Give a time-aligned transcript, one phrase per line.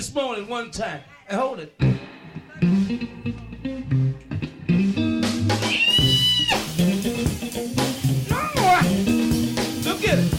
[0.00, 1.02] this morning one time.
[1.28, 1.74] Hey, hold it.
[9.84, 10.32] Look at it.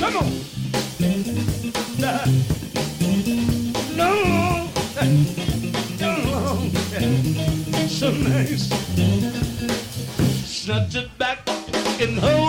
[0.00, 0.32] Come on.
[2.00, 2.16] No,
[3.94, 4.10] no,
[7.86, 8.66] so nice.
[10.44, 11.38] Snatch it back
[12.00, 12.39] and hold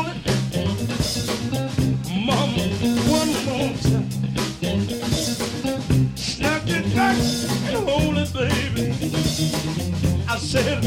[10.62, 10.78] More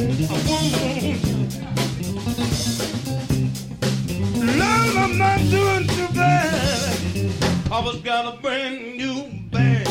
[4.97, 6.97] I'm not doing too bad.
[7.71, 9.87] Was got a brand new bag.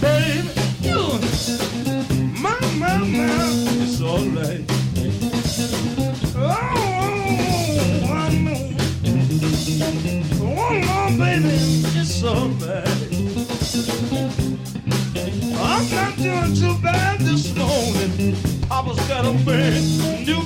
[0.00, 0.48] Baby,
[2.40, 3.28] my, my, my,
[3.82, 4.79] it's alright.
[18.90, 20.42] Papa's got a brand new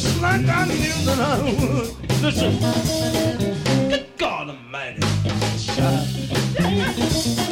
[0.00, 2.22] just like I knew that I would.
[2.22, 2.58] Listen,
[3.88, 5.00] good God Almighty,
[5.58, 6.08] child.
[6.58, 7.49] You,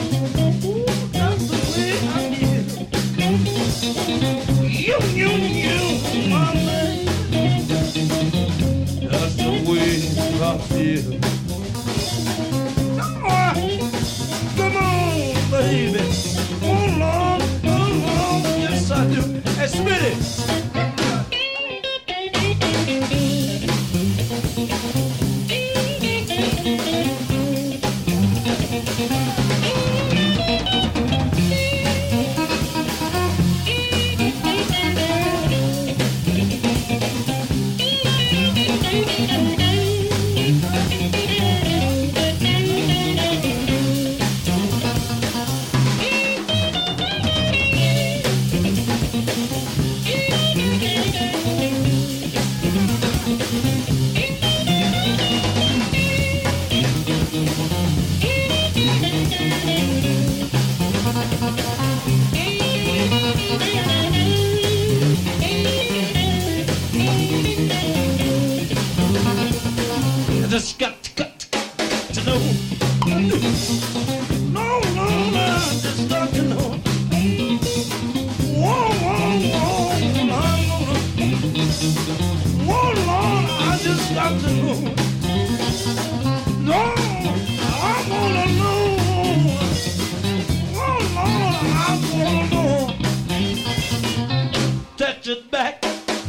[95.08, 95.82] Touch it back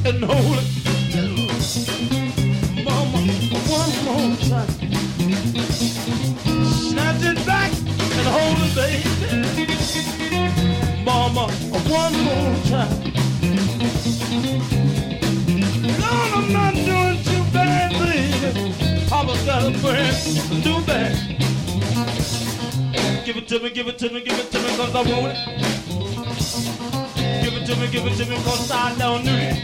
[0.06, 0.66] and hold it.
[2.86, 3.20] Mama,
[3.68, 4.70] one more time.
[6.88, 9.04] Snatch it back and hold it, baby.
[11.04, 11.52] Mama,
[11.90, 13.00] one more time.
[16.00, 19.10] Lord, I'm not doing too bad, baby.
[19.10, 20.16] Papa's got a brand
[20.64, 21.16] new bag.
[23.26, 25.38] Give it to me, give it to me, give it to me, cause I want
[25.38, 25.69] it.
[27.70, 29.62] Give it to me, give it to me, cause I don't need it.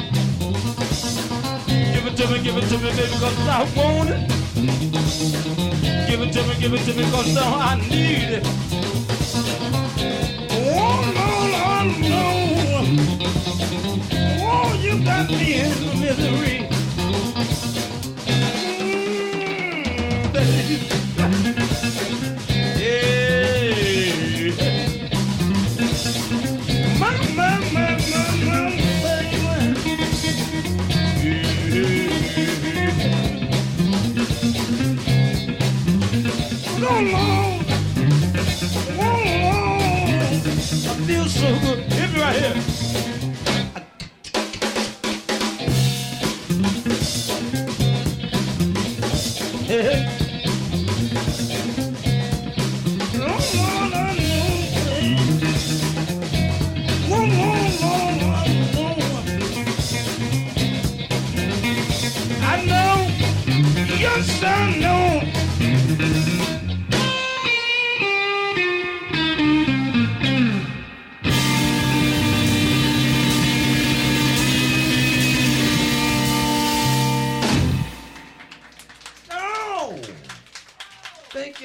[1.92, 4.30] Give it to me, give it to me, baby, cause I want it.
[6.08, 8.46] Give it to me, give it to me, cause I need it.
[10.52, 12.88] Oh, Lord, Lord,
[14.40, 16.75] Oh, you got me in misery.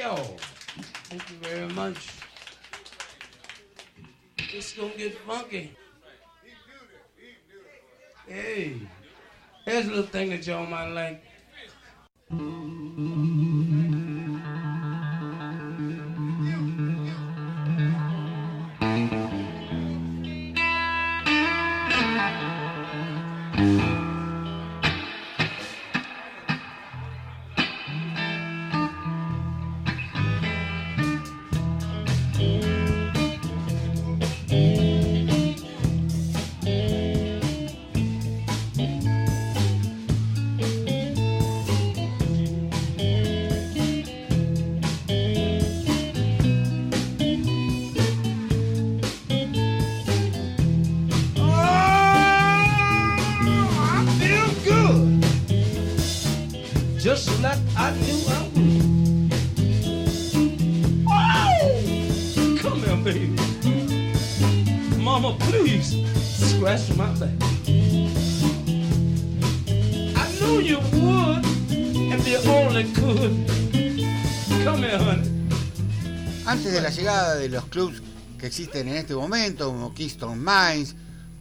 [0.00, 0.36] Y'all.
[1.10, 2.08] Thank you very much.
[4.54, 5.76] It's gonna get funky.
[8.26, 8.80] Hey,
[9.66, 11.22] here's a little thing that y'all might like.
[76.46, 78.02] Antes de la llegada de los clubs
[78.38, 80.94] que existen en este momento, como Keystone Mines,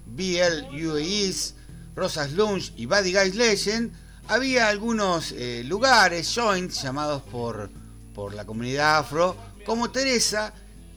[0.06, 1.56] BL UAEs,
[1.96, 3.92] Rosas Lounge y Buddy Guys Legend,
[4.30, 7.70] había algunos eh, lugares, joints, llamados por,
[8.14, 9.36] por la comunidad afro,
[9.66, 10.54] como Teresa,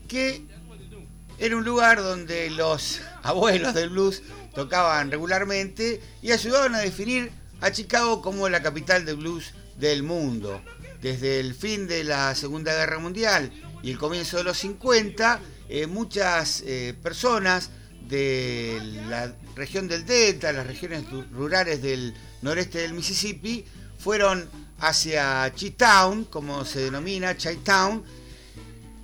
[0.07, 0.45] que
[1.39, 4.21] era un lugar donde los abuelos del blues
[4.53, 10.61] tocaban regularmente y ayudaban a definir a Chicago como la capital del blues del mundo.
[11.01, 13.51] Desde el fin de la Segunda Guerra Mundial
[13.81, 15.39] y el comienzo de los 50,
[15.69, 17.71] eh, muchas eh, personas
[18.07, 18.79] de
[19.09, 23.65] la región del Delta, las regiones rurales del noreste del Mississippi,
[23.97, 28.03] fueron hacia Chi-Town, como se denomina, Chi-Town,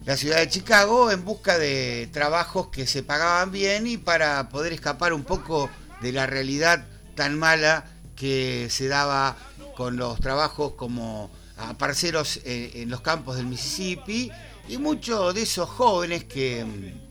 [0.05, 4.73] la ciudad de Chicago, en busca de trabajos que se pagaban bien y para poder
[4.73, 5.69] escapar un poco
[6.01, 9.37] de la realidad tan mala que se daba
[9.75, 14.31] con los trabajos como a parceros eh, en los campos del Mississippi
[14.67, 17.08] y muchos de esos jóvenes que, mm,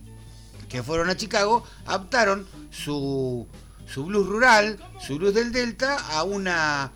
[0.68, 3.46] que fueron a Chicago adaptaron su,
[3.86, 6.92] su blues rural, su blues del Delta, a una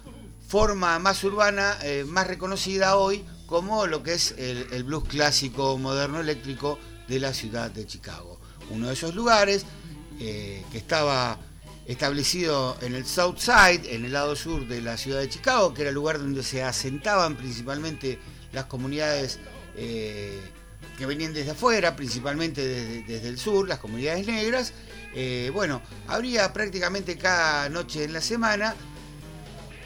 [0.46, 6.20] forma más urbana, eh, más reconocida hoy como lo que es el, blues clásico moderno
[6.20, 8.38] eléctrico de la ciudad de Chicago.
[8.70, 9.66] Uno de esos lugares
[10.20, 11.38] eh, que estaba
[11.86, 15.82] establecido en el South Side, en el lado sur de la ciudad de Chicago, que
[15.82, 18.18] era el lugar donde se asentaban principalmente
[18.52, 19.38] las comunidades
[19.76, 20.40] eh,
[20.98, 22.66] que venían desde afuera, principalmente
[23.06, 24.72] desde, el sur, las comunidades negras.
[25.14, 28.74] Eh, bueno, habría prácticamente cada noche en la semana.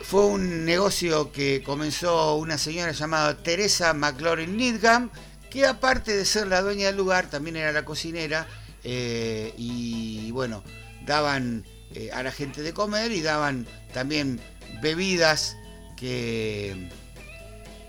[0.02, 5.10] Fue un negocio que comenzó una señora llamada Teresa McLaurin Needham,
[5.50, 8.46] que aparte de ser la dueña del lugar, también era la cocinera
[8.84, 10.62] eh, y bueno,
[11.06, 14.40] daban eh, a la gente de comer y daban también
[14.80, 15.56] bebidas
[15.96, 16.88] que,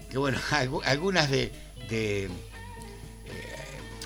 [0.09, 1.51] que bueno, algu- algunas de,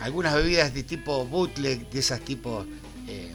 [0.02, 2.66] algunas bebidas de tipo bootleg, de esas tipos
[3.08, 3.34] eh, eh,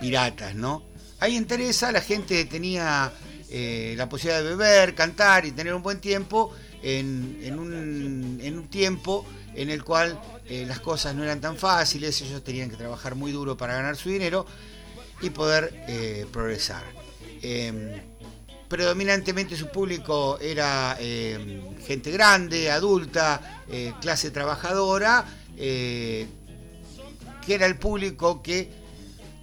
[0.00, 0.84] piratas, ¿no?
[1.18, 3.12] Ahí en Teresa la gente tenía
[3.50, 9.70] eh, la posibilidad de beber, cantar y tener un buen tiempo en, un, tiempo en
[9.70, 13.74] el cual las cosas no eran tan fáciles, ellos tenían que trabajar muy duro para
[13.74, 14.46] ganar su dinero
[15.20, 15.72] y poder
[16.32, 16.82] progresar.
[18.72, 25.24] Em, predominantemente su público era em, gente grande, adulta, eh, clase trabajadora,
[25.56, 26.26] que
[27.46, 28.70] era el público que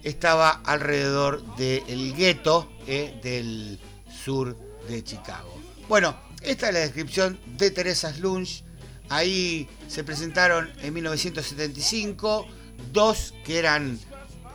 [0.02, 3.78] estaba alrededor del gueto del
[4.10, 4.56] sur
[4.88, 5.54] de Chicago.
[5.88, 8.64] Bueno, esta es la descripción de Teresa Slunch.
[9.08, 12.46] Ahí se presentaron en 1975
[12.92, 13.98] dos que eran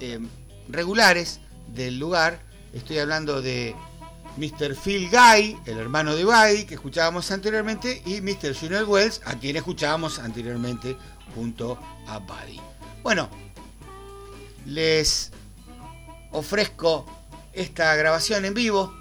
[0.01, 0.19] eh,
[0.67, 1.39] regulares
[1.73, 2.41] del lugar.
[2.73, 3.75] Estoy hablando de
[4.37, 4.75] Mr.
[4.75, 8.55] Phil Guy, el hermano de Buddy, que escuchábamos anteriormente, y Mr.
[8.55, 10.97] Junior Wells, a quien escuchábamos anteriormente
[11.33, 12.59] junto a Buddy.
[13.03, 13.29] Bueno,
[14.65, 15.31] les
[16.31, 17.05] ofrezco
[17.53, 18.93] esta grabación en vivo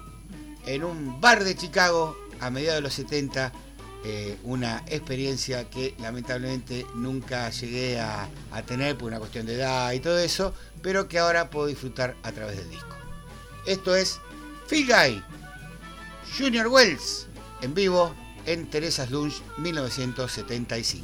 [0.65, 3.51] en un bar de Chicago a mediados de los 70,
[4.03, 8.29] eh, una experiencia que lamentablemente nunca llegué a,
[8.65, 12.31] tener por una cuestión de edad y todo eso, pero que ahora puedo disfrutar a
[12.31, 12.95] través del disco.
[13.65, 14.19] Esto es
[14.67, 14.87] Phil
[16.37, 17.27] Junior Wells,
[17.61, 21.01] en vivo en Teresa's Lunch 1975.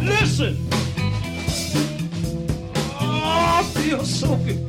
[0.00, 0.56] Listen.
[3.00, 4.68] Oh, I feel so good.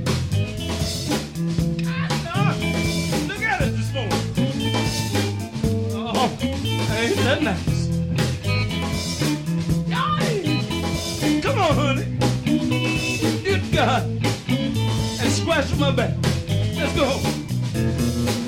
[7.07, 7.87] That nice?
[11.41, 12.05] Come on, honey.
[13.43, 14.03] Good God.
[14.03, 16.17] And scratch my back.
[16.75, 18.38] Let's go.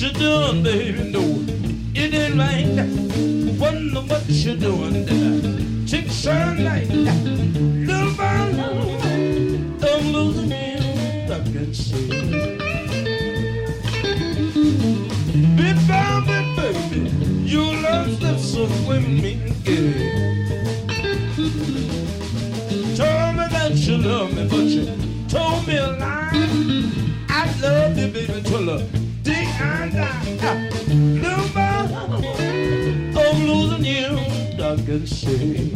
[0.00, 1.10] you doing, baby?
[1.10, 1.22] No,
[1.92, 3.58] it ain't right.
[3.58, 5.86] Wonder what you doing there.
[5.88, 8.94] Chick sunlight, little by little,
[9.82, 11.30] I'm losing it.
[11.32, 12.08] I can see.
[15.56, 17.10] Bit by bit, baby,
[17.44, 20.46] you love that slips away me again.
[22.94, 24.84] Tell me that you love me, but you
[25.28, 26.30] told me a lie.
[27.28, 28.97] I love you, baby, till I.
[34.98, 35.70] and say,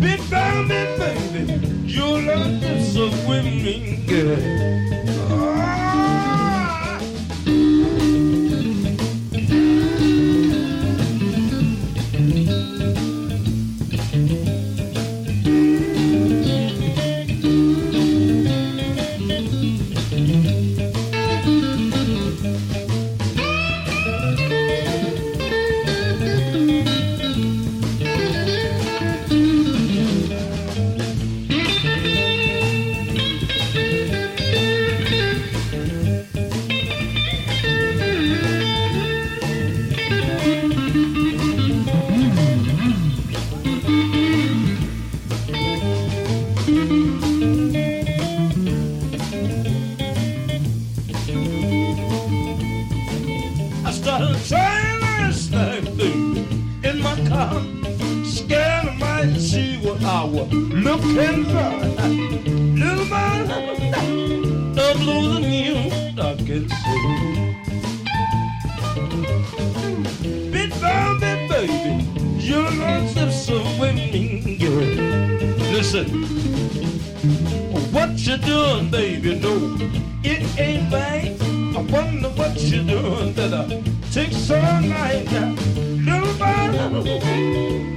[0.00, 1.52] Bit by baby,
[1.86, 4.38] your love is so swimming, girl.
[5.30, 5.79] Oh,
[76.00, 79.38] Listen, what you doing, baby?
[79.38, 79.76] No,
[80.22, 81.36] it ain't right.
[81.76, 85.54] I wonder what you doing that I take so like that.
[86.06, 86.32] Little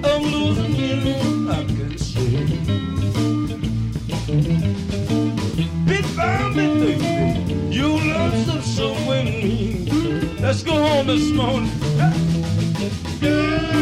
[0.05, 2.37] I'm losing you, I can see.
[5.85, 10.41] Bit by bit, you lost of swimming.
[10.41, 11.71] Let's go home this morning.
[13.21, 13.72] Yeah,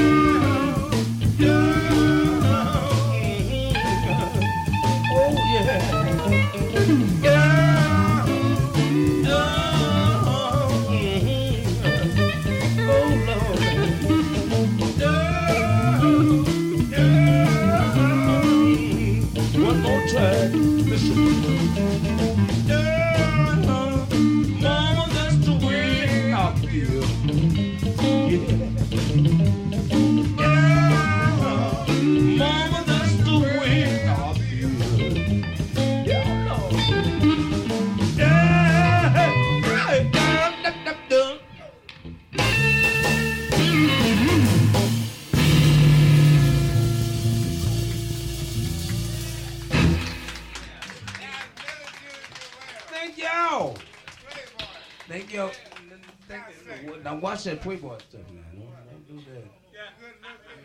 [57.46, 57.52] you.
[57.52, 58.42] Now watch Playboy stuff now.
[58.54, 59.44] Don't, don't do that.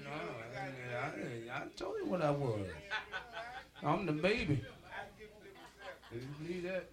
[0.04, 0.10] No,
[0.54, 2.66] I, I, I told you what I was.
[3.82, 4.64] I'm the baby.
[6.12, 6.86] You believe that?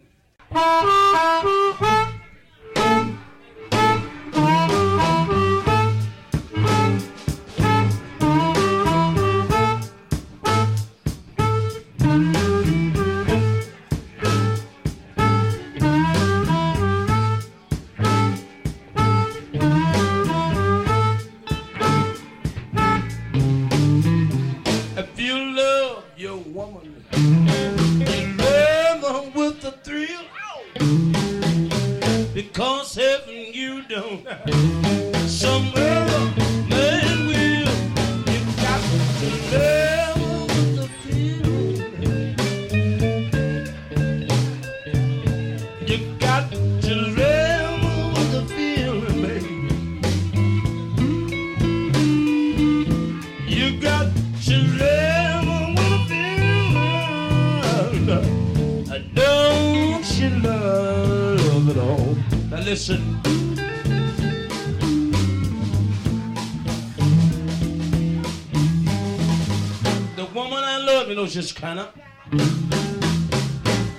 [70.16, 71.94] The woman I love, you know, she's kind of,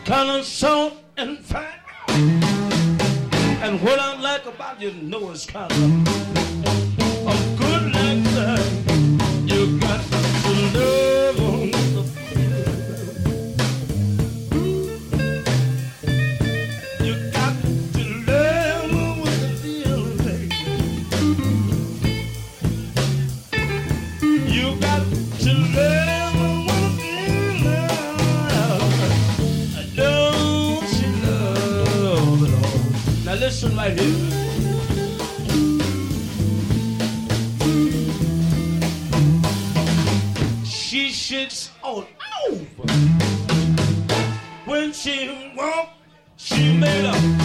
[0.05, 1.81] kind of soft and fat.
[3.63, 6.54] And what I like about you, know, it's kind of
[33.85, 34.31] Listen.
[40.65, 42.07] She shakes all
[42.49, 42.93] over.
[44.65, 45.91] When she walk,
[46.37, 47.44] she made a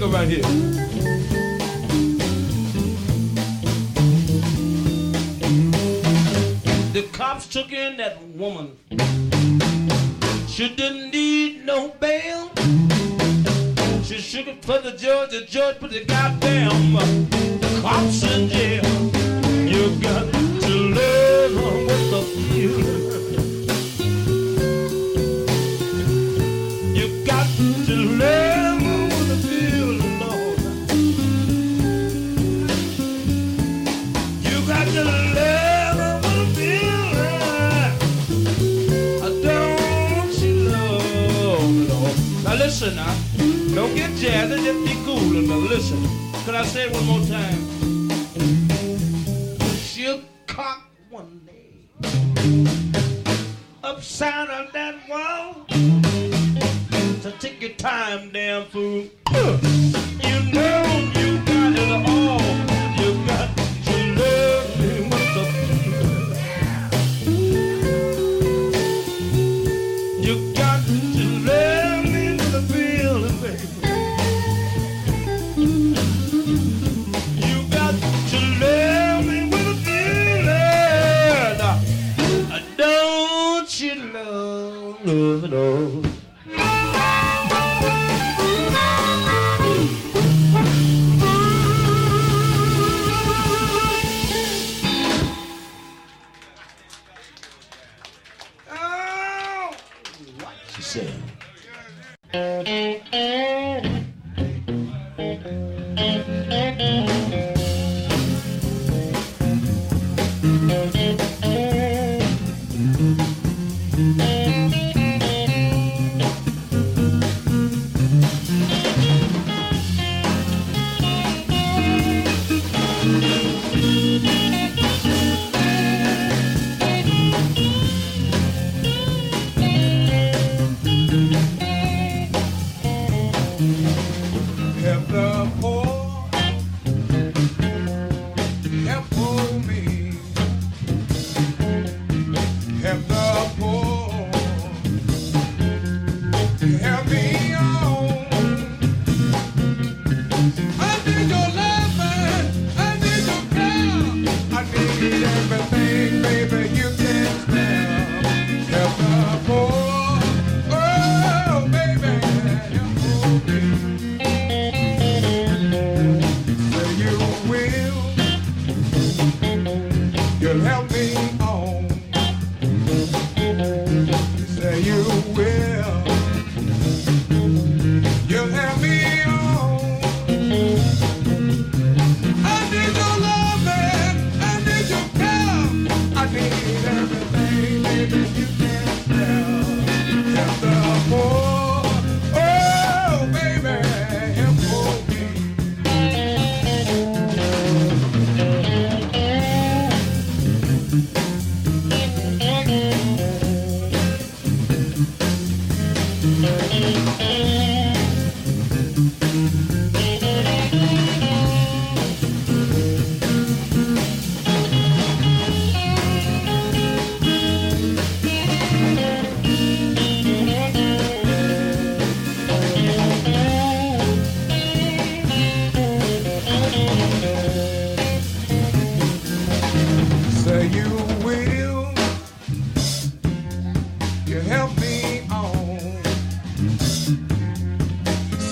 [0.00, 0.42] Up right here.
[6.92, 8.76] The cops took in that woman.
[10.46, 12.52] She didn't need no bail.
[14.04, 15.30] She shook it for the judge.
[15.30, 16.96] The judge put the goddamn
[17.82, 18.84] cops in jail.
[19.66, 20.47] You got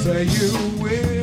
[0.07, 1.16] Say you will.